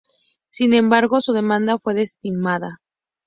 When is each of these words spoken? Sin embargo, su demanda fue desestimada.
Sin 0.49 0.73
embargo, 0.73 1.21
su 1.21 1.31
demanda 1.31 1.77
fue 1.77 1.93
desestimada. 1.93 2.81